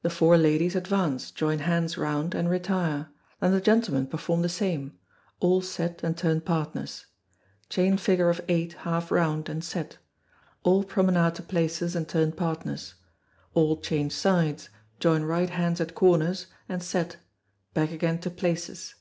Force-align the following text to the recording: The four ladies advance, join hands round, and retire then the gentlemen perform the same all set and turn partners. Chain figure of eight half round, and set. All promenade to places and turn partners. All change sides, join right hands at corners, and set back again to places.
The 0.00 0.08
four 0.08 0.38
ladies 0.38 0.74
advance, 0.74 1.30
join 1.30 1.58
hands 1.58 1.98
round, 1.98 2.34
and 2.34 2.48
retire 2.48 3.10
then 3.40 3.52
the 3.52 3.60
gentlemen 3.60 4.06
perform 4.06 4.40
the 4.40 4.48
same 4.48 4.96
all 5.38 5.60
set 5.60 6.02
and 6.02 6.16
turn 6.16 6.40
partners. 6.40 7.04
Chain 7.68 7.98
figure 7.98 8.30
of 8.30 8.40
eight 8.48 8.72
half 8.88 9.10
round, 9.10 9.50
and 9.50 9.62
set. 9.62 9.98
All 10.62 10.82
promenade 10.82 11.34
to 11.34 11.42
places 11.42 11.94
and 11.94 12.08
turn 12.08 12.32
partners. 12.32 12.94
All 13.52 13.76
change 13.76 14.12
sides, 14.12 14.70
join 14.98 15.24
right 15.24 15.50
hands 15.50 15.78
at 15.82 15.94
corners, 15.94 16.46
and 16.70 16.82
set 16.82 17.18
back 17.74 17.90
again 17.90 18.18
to 18.20 18.30
places. 18.30 18.94